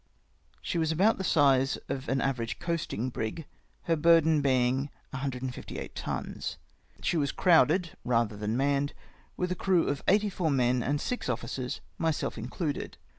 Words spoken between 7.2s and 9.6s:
crowded, rather than manned, with a